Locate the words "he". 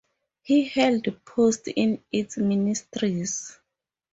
0.41-0.63